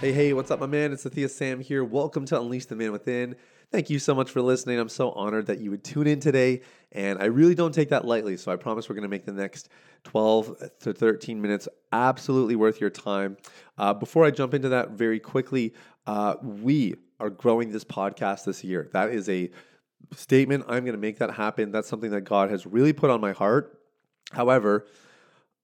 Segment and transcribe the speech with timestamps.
[0.00, 0.92] Hey, hey, what's up, my man?
[0.92, 1.82] It's Sathiya Sam here.
[1.82, 3.34] Welcome to Unleash the Man Within.
[3.72, 4.78] Thank you so much for listening.
[4.78, 6.60] I'm so honored that you would tune in today,
[6.92, 8.36] and I really don't take that lightly.
[8.36, 9.70] So I promise we're going to make the next
[10.04, 13.38] 12 to 13 minutes absolutely worth your time.
[13.76, 15.74] Uh, before I jump into that very quickly,
[16.06, 18.88] uh, we are growing this podcast this year.
[18.92, 19.50] That is a
[20.14, 20.66] statement.
[20.68, 21.72] I'm going to make that happen.
[21.72, 23.80] That's something that God has really put on my heart.
[24.30, 24.86] However,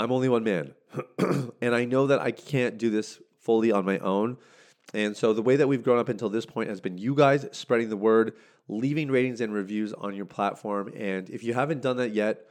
[0.00, 0.74] I'm only one man,
[1.62, 4.36] and I know that I can't do this fully on my own.
[4.92, 7.46] And so the way that we've grown up until this point has been you guys
[7.52, 8.34] spreading the word,
[8.68, 10.92] leaving ratings and reviews on your platform.
[10.96, 12.46] And if you haven't done that yet,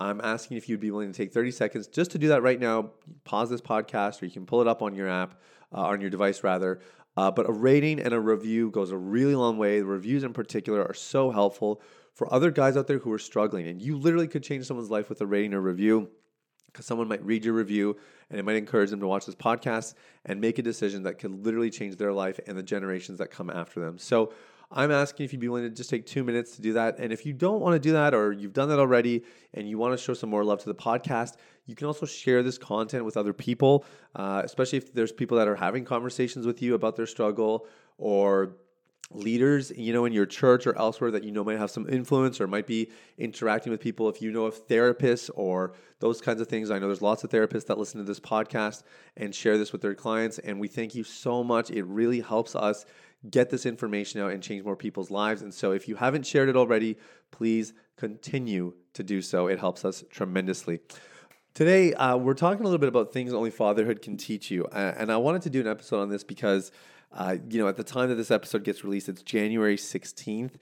[0.00, 2.58] I'm asking if you'd be willing to take 30 seconds just to do that right
[2.58, 2.90] now.
[3.24, 5.40] Pause this podcast, or you can pull it up on your app,
[5.72, 6.80] uh, on your device rather.
[7.16, 9.80] Uh, but a rating and a review goes a really long way.
[9.80, 11.82] The reviews in particular are so helpful
[12.14, 13.66] for other guys out there who are struggling.
[13.66, 16.08] And you literally could change someone's life with a rating or review
[16.72, 17.96] because someone might read your review
[18.30, 21.44] and it might encourage them to watch this podcast and make a decision that could
[21.44, 23.98] literally change their life and the generations that come after them.
[23.98, 24.32] So
[24.70, 26.98] I'm asking if you'd be willing to just take two minutes to do that.
[26.98, 29.24] And if you don't want to do that or you've done that already
[29.54, 32.42] and you want to show some more love to the podcast, you can also share
[32.42, 36.60] this content with other people, uh, especially if there's people that are having conversations with
[36.60, 38.56] you about their struggle or
[39.10, 42.40] leaders, you know, in your church or elsewhere that you know might have some influence
[42.40, 44.08] or might be interacting with people.
[44.08, 47.30] If you know of therapists or those kinds of things, I know there's lots of
[47.30, 48.82] therapists that listen to this podcast
[49.16, 50.38] and share this with their clients.
[50.38, 51.70] And we thank you so much.
[51.70, 52.84] It really helps us
[53.30, 55.42] get this information out and change more people's lives.
[55.42, 56.96] And so if you haven't shared it already,
[57.30, 59.48] please continue to do so.
[59.48, 60.80] It helps us tremendously.
[61.54, 64.66] Today, uh, we're talking a little bit about things only fatherhood can teach you.
[64.66, 66.70] Uh, and I wanted to do an episode on this because
[67.12, 70.52] uh, you know, at the time that this episode gets released, it's January 16th.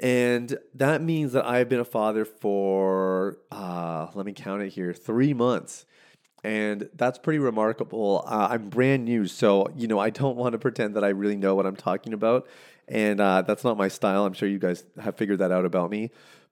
[0.00, 4.92] And that means that I've been a father for, uh, let me count it here,
[4.92, 5.84] three months.
[6.42, 8.24] And that's pretty remarkable.
[8.26, 11.36] Uh, I'm brand new, so, you know, I don't want to pretend that I really
[11.36, 12.48] know what I'm talking about.
[12.88, 14.24] And uh, that's not my style.
[14.24, 16.10] I'm sure you guys have figured that out about me.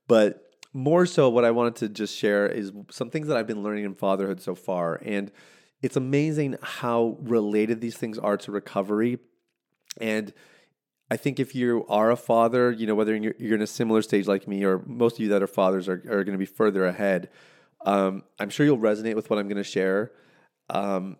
[0.09, 3.63] But more so, what I wanted to just share is some things that I've been
[3.63, 5.01] learning in fatherhood so far.
[5.05, 5.33] And
[5.83, 9.19] it's amazing how related these things are to recovery.
[10.01, 10.33] And
[11.11, 14.03] I think if you are a father, you know, whether you're, you're in a similar
[14.03, 16.47] stage like me, or most of you that are fathers are, are going to be
[16.47, 17.31] further ahead,
[17.87, 20.13] um, I'm sure you'll resonate with what I'm going to share.
[20.69, 21.17] Um,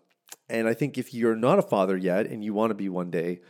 [0.49, 3.09] and I think if you're not a father yet and you want to be one
[3.09, 3.41] day,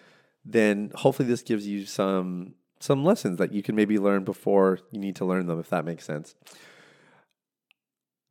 [0.45, 5.01] then hopefully this gives you some some lessons that you can maybe learn before you
[5.01, 6.35] need to learn them, if that makes sense.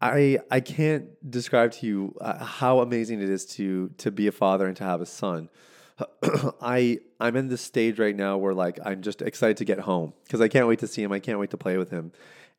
[0.00, 4.32] I I can't describe to you uh, how amazing it is to to be a
[4.32, 5.48] father and to have a son.
[6.62, 10.12] I I'm in this stage right now where like I'm just excited to get home
[10.24, 11.12] because I can't wait to see him.
[11.12, 12.12] I can't wait to play with him.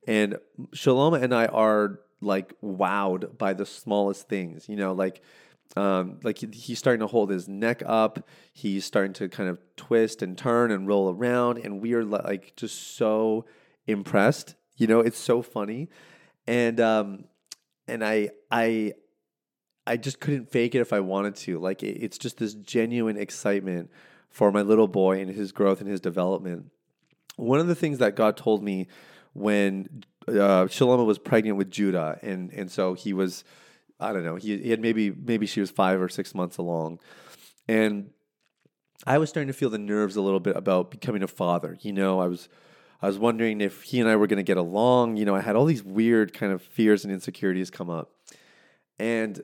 [0.08, 0.38] And
[0.74, 4.68] Shalom and I are like wowed by the smallest things.
[4.68, 5.22] You know, like
[5.78, 8.28] um, like he's starting to hold his neck up.
[8.52, 12.56] He's starting to kind of twist and turn and roll around, and we are like
[12.58, 13.46] just so
[13.88, 14.56] impressed.
[14.76, 15.88] You know, it's so funny
[16.50, 17.26] and um,
[17.88, 18.94] and I I
[19.86, 21.60] I just couldn't fake it if I wanted to.
[21.60, 23.92] Like it, it's just this genuine excitement
[24.32, 26.72] for my little boy and his growth and his development.
[27.36, 28.88] One of the things that God told me
[29.34, 33.44] when uh, was pregnant with Judah, and and so he was,
[34.00, 37.00] I don't know, he, he had maybe maybe she was five or six months along,
[37.68, 38.10] and
[39.06, 41.78] I was starting to feel the nerves a little bit about becoming a father.
[41.82, 42.50] You know, I was
[43.02, 45.18] I was wondering if he and I were going to get along.
[45.18, 48.12] You know, I had all these weird kind of fears and insecurities come up.
[48.98, 49.42] And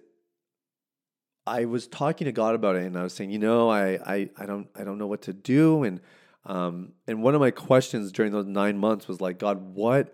[1.47, 4.29] I was talking to God about it and I was saying, you know, I, I,
[4.37, 5.83] I don't I don't know what to do.
[5.83, 6.01] And
[6.45, 10.13] um, and one of my questions during those nine months was like, God, what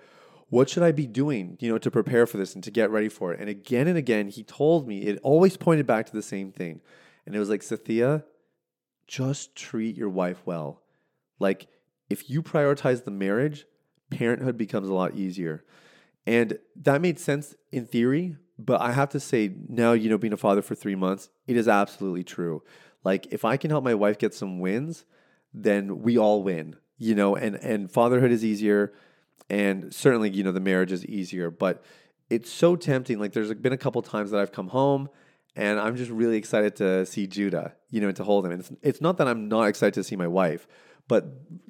[0.49, 3.07] what should I be doing, you know, to prepare for this and to get ready
[3.07, 3.39] for it?
[3.39, 6.81] And again and again, he told me, it always pointed back to the same thing.
[7.25, 8.23] And it was like, Sathiya,
[9.07, 10.81] just treat your wife well.
[11.39, 11.67] Like
[12.11, 13.65] if you prioritize the marriage,
[14.09, 15.63] parenthood becomes a lot easier.
[16.27, 20.33] And that made sense in theory, but I have to say now, you know, being
[20.33, 22.63] a father for three months, it is absolutely true.
[23.03, 25.05] Like if I can help my wife get some wins,
[25.53, 28.93] then we all win, you know, and, and fatherhood is easier.
[29.49, 31.83] And certainly, you know, the marriage is easier, but
[32.29, 33.19] it's so tempting.
[33.19, 35.09] Like there's been a couple times that I've come home
[35.55, 38.51] and I'm just really excited to see Judah, you know, and to hold him.
[38.51, 40.67] And it's, it's not that I'm not excited to see my wife,
[41.11, 41.25] but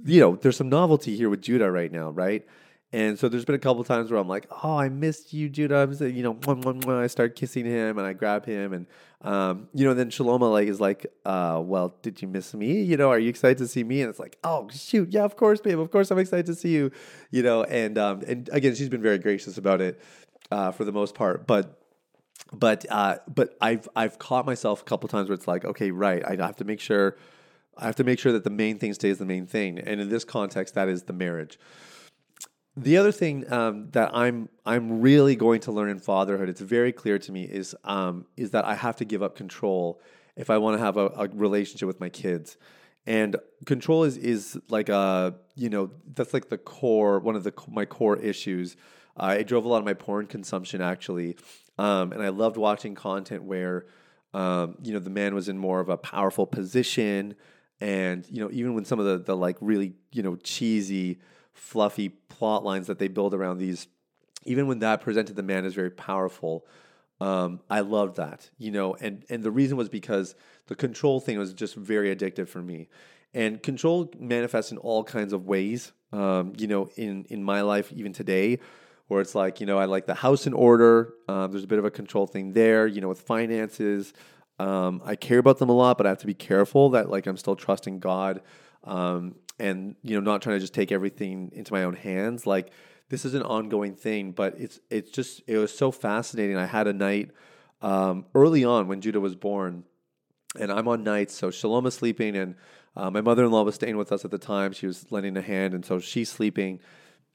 [0.06, 2.46] you know, there's some novelty here with Judah right now, right?
[2.94, 5.78] And so there's been a couple times where I'm like, oh, I missed you, Judah.
[5.78, 7.02] I'm saying, you know, mwah, mwah, mwah.
[7.02, 8.72] I start kissing him and I grab him.
[8.72, 8.86] And,
[9.22, 12.84] um, you know, then Shaloma like is like, uh, well, did you miss me?
[12.84, 14.02] You know, are you excited to see me?
[14.02, 15.10] And it's like, oh, shoot.
[15.12, 15.80] Yeah, of course, babe.
[15.80, 16.92] Of course I'm excited to see you,
[17.32, 17.64] you know.
[17.64, 20.00] And, um, and again, she's been very gracious about it
[20.52, 21.48] uh, for the most part.
[21.48, 21.82] But,
[22.54, 26.24] but, uh, but I've, I've caught myself a couple times where it's like, okay, right.
[26.24, 27.18] I have to make sure,
[27.78, 29.80] I have to make sure that the main thing stays the main thing.
[29.80, 31.58] And in this context, that is the marriage
[32.78, 36.92] the other thing um, that I'm I'm really going to learn in fatherhood, it's very
[36.92, 40.02] clear to me, is um, is that I have to give up control
[40.36, 42.58] if I want to have a, a, relationship with my kids.
[43.06, 43.36] And
[43.66, 47.86] control is is like a you know that's like the core one of the my
[47.86, 48.78] core issues.
[49.18, 51.36] Uh, it drove a lot of my porn consumption actually,
[51.78, 53.86] um, and I loved watching content where
[54.34, 57.36] um, you know the man was in more of a powerful position,
[57.82, 61.20] and you know even when some of the the like really you know cheesy
[61.54, 63.88] fluffy plot lines that they build around these,
[64.46, 66.66] even when that presented the man as very powerful,
[67.20, 70.36] um, I loved that, you know, and and the reason was because
[70.68, 72.88] the control thing was just very addictive for me,
[73.34, 77.92] and control manifests in all kinds of ways, um, you know, in in my life
[77.92, 78.60] even today,
[79.08, 81.14] where it's like you know I like the house in order.
[81.28, 84.14] Um, there's a bit of a control thing there, you know, with finances.
[84.62, 87.26] Um, I care about them a lot, but I have to be careful that like
[87.28, 88.42] I'm still trusting God.
[88.84, 92.46] Um, and you know not trying to just take everything into my own hands.
[92.46, 92.72] Like
[93.10, 96.58] this is an ongoing thing but it's it's just it was so fascinating.
[96.58, 97.32] I had a night
[97.82, 99.84] um, early on when judah was born
[100.60, 102.56] and i'm on nights so shalom is sleeping and
[102.96, 104.74] uh, my mother-in-law was staying with us at the time.
[104.74, 106.80] She was lending a hand and so she's sleeping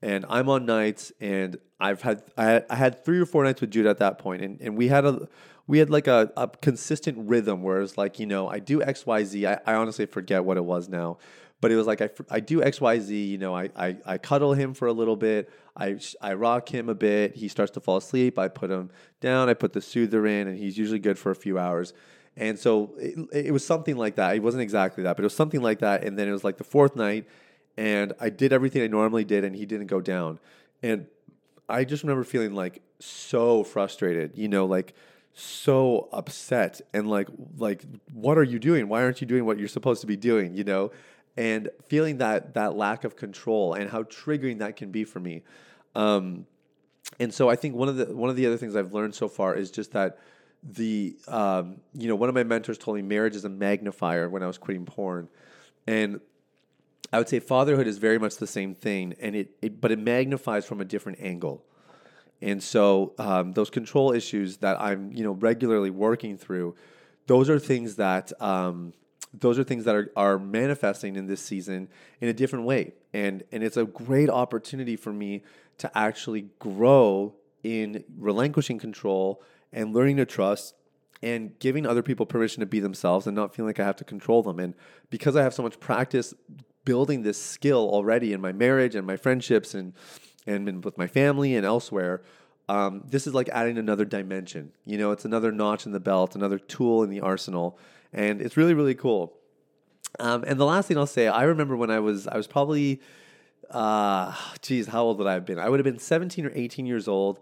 [0.07, 3.61] and i'm on nights and i've had i had, I had three or four nights
[3.61, 5.29] with Jude at that point and, and we had a
[5.67, 9.47] we had like a, a consistent rhythm where it's like you know i do xyz
[9.47, 11.19] I, I honestly forget what it was now
[11.61, 14.75] but it was like I, I do xyz you know I, I i cuddle him
[14.75, 15.51] for a little bit.
[15.77, 17.35] I i rock him a bit.
[17.35, 18.39] He starts to fall asleep.
[18.39, 19.49] I put him down.
[19.49, 21.93] I put the soother in and he's usually good for a few hours.
[22.37, 24.37] And so it, it was something like that.
[24.37, 26.05] It wasn't exactly that but it was something like that.
[26.05, 27.27] And then it was like the fourth night
[27.77, 30.39] and i did everything i normally did and he didn't go down.
[30.83, 31.07] And
[31.69, 34.95] i just remember feeling like so frustrated you know like
[35.39, 37.29] so upset and like
[37.59, 37.85] like
[38.15, 38.89] what are you doing?
[38.89, 40.93] Why aren't you doing what you're supposed to be doing you know?
[41.37, 45.43] And feeling that that lack of control and how triggering that can be for me.
[45.95, 46.47] Um,
[47.21, 49.29] and so I think one of the one of the other things I've learned so
[49.29, 50.19] far is just that
[50.63, 54.43] the um, you know one of my mentors told me marriage is a magnifier when
[54.43, 55.29] I was quitting porn,
[55.87, 56.19] and
[57.13, 59.99] I would say fatherhood is very much the same thing, and it, it but it
[59.99, 61.65] magnifies from a different angle.
[62.43, 66.75] And so um, those control issues that I'm you know regularly working through,
[67.27, 68.93] those are things that um,
[69.41, 71.89] those are things that are, are manifesting in this season
[72.21, 72.93] in a different way.
[73.13, 75.43] And, and it's a great opportunity for me
[75.79, 79.43] to actually grow in relinquishing control
[79.73, 80.75] and learning to trust
[81.23, 84.05] and giving other people permission to be themselves and not feeling like I have to
[84.05, 84.59] control them.
[84.59, 84.75] And
[85.11, 86.35] because I have so much practice
[86.87, 89.93] building this skill already in my marriage and my friendships and,
[90.47, 92.23] and with my family and elsewhere,
[92.71, 94.73] um, this is like adding another dimension.
[94.87, 97.79] You know, it's another notch in the belt, another tool in the arsenal
[98.17, 99.35] and it's really really cool.
[100.19, 103.01] Um, and the last thing I'll say, I remember when I was I was probably,
[103.71, 105.59] uh, geez, how old would I have been?
[105.59, 107.41] I would have been 17 or 18 years old.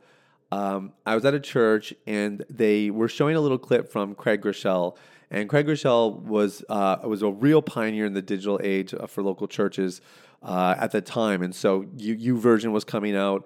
[0.50, 4.42] Um, I was at a church and they were showing a little clip from Craig
[4.42, 4.97] Groeschel.
[5.35, 9.21] And Craig Groeschel was uh, was a real pioneer in the digital age uh, for
[9.21, 10.00] local churches
[10.45, 11.43] uh, at the time.
[11.43, 13.45] And so YouVersion was coming out,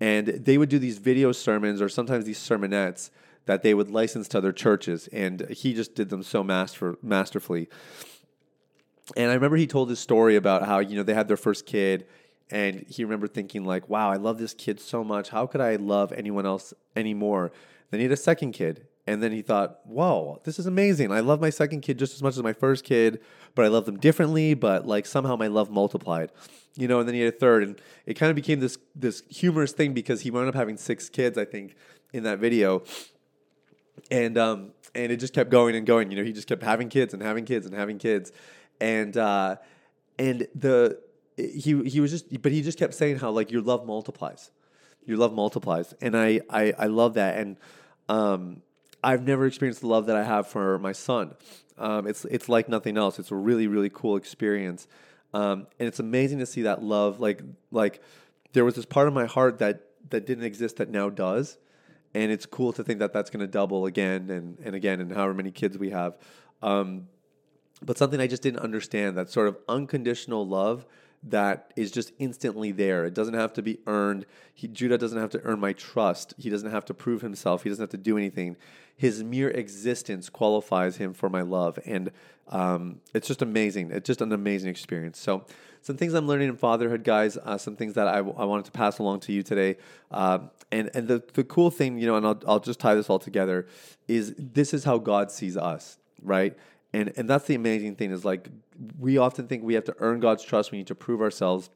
[0.00, 3.08] and they would do these video sermons or sometimes these sermonettes
[3.46, 7.70] that they would license to other churches, and he just did them so master masterfully.
[9.16, 11.64] And I remember he told this story about how you know they had their first
[11.64, 12.06] kid,
[12.50, 15.30] and he remembered thinking like, "Wow, I love this kid so much.
[15.30, 17.50] How could I love anyone else anymore?"
[17.90, 21.12] Then he had a second kid, and then he thought, "Whoa, this is amazing.
[21.12, 23.20] I love my second kid just as much as my first kid,
[23.54, 24.54] but I love them differently.
[24.54, 26.32] But like somehow my love multiplied."
[26.76, 29.22] You know, and then he had a third, and it kind of became this this
[29.28, 31.74] humorous thing because he wound up having six kids, I think,
[32.12, 32.82] in that video
[34.10, 36.10] and um, and it just kept going and going.
[36.10, 38.32] You know, he just kept having kids and having kids and having kids,
[38.80, 39.56] and uh,
[40.18, 41.00] and the
[41.36, 44.50] he he was just, but he just kept saying how like your love multiplies,
[45.04, 47.56] your love multiplies, and I I, I love that, and
[48.08, 48.62] um,
[49.02, 51.34] I've never experienced the love that I have for my son.
[51.78, 53.18] Um, it's it's like nothing else.
[53.18, 54.86] It's a really really cool experience,
[55.32, 57.20] um, and it's amazing to see that love.
[57.20, 58.02] Like like
[58.52, 61.58] there was this part of my heart that that didn't exist that now does
[62.14, 65.12] and it's cool to think that that's going to double again and and again and
[65.12, 66.16] however many kids we have.
[66.62, 67.08] Um,
[67.82, 70.84] but something I just didn't understand that sort of unconditional love
[71.22, 73.04] that is just instantly there.
[73.04, 74.24] It doesn't have to be earned.
[74.54, 76.34] He, Judah doesn't have to earn my trust.
[76.38, 77.62] He doesn't have to prove himself.
[77.62, 78.56] He doesn't have to do anything.
[78.96, 81.78] His mere existence qualifies him for my love.
[81.84, 82.10] And
[82.48, 83.90] um, it's just amazing.
[83.90, 85.18] It's just an amazing experience.
[85.18, 85.44] So,
[85.82, 88.98] some things I'm learning in fatherhood, guys, uh, some things that I, wanted to pass
[88.98, 89.78] along to you today.
[90.10, 93.08] Uh, and and the, the cool thing, you know, and I'll, I'll just tie this
[93.08, 93.66] all together,
[94.06, 96.54] is this is how God sees us, right?
[96.92, 98.48] And and that's the amazing thing is like
[98.98, 100.72] we often think we have to earn God's trust.
[100.72, 101.70] We need to prove ourselves.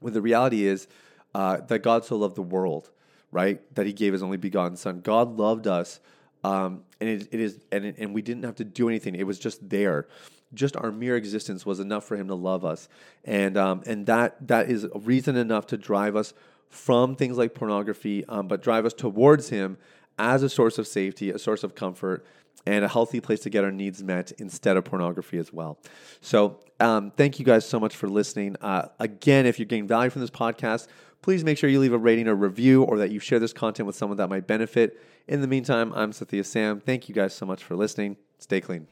[0.00, 0.86] When the reality is
[1.34, 2.90] uh, that God so loved the world,
[3.30, 3.60] right?
[3.74, 5.00] That He gave His only begotten Son.
[5.00, 6.00] God loved us,
[6.44, 9.14] um, and it, it is, and it, and we didn't have to do anything.
[9.14, 10.06] It was just there.
[10.54, 12.88] Just our mere existence was enough for Him to love us,
[13.24, 16.32] and um, and that that is reason enough to drive us
[16.70, 19.78] from things like pornography, um, but drive us towards Him
[20.18, 22.24] as a source of safety, a source of comfort,
[22.66, 25.78] and a healthy place to get our needs met instead of pornography as well.
[26.20, 28.56] So, um, thank you guys so much for listening.
[28.60, 30.86] Uh, again, if you're getting value from this podcast,
[31.22, 33.86] please make sure you leave a rating or review or that you share this content
[33.86, 35.00] with someone that might benefit.
[35.26, 36.80] In the meantime, I'm Sathiya Sam.
[36.80, 38.16] Thank you guys so much for listening.
[38.38, 38.86] Stay clean.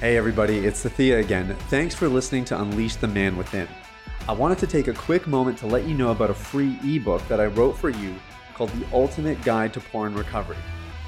[0.00, 1.56] Hey, everybody, it's Sathya again.
[1.68, 3.68] Thanks for listening to Unleash the Man Within.
[4.28, 7.26] I wanted to take a quick moment to let you know about a free ebook
[7.28, 8.14] that I wrote for you
[8.54, 10.56] called The Ultimate Guide to Porn Recovery.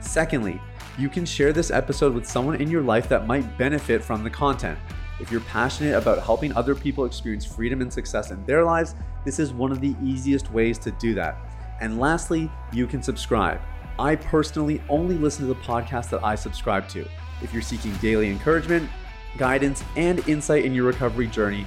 [0.00, 0.60] Secondly,
[0.98, 4.30] you can share this episode with someone in your life that might benefit from the
[4.30, 4.78] content.
[5.20, 9.38] If you're passionate about helping other people experience freedom and success in their lives, this
[9.38, 11.36] is one of the easiest ways to do that.
[11.80, 13.60] And lastly, you can subscribe.
[13.98, 17.06] I personally only listen to the podcast that I subscribe to.
[17.40, 18.90] If you're seeking daily encouragement,
[19.38, 21.66] guidance, and insight in your recovery journey,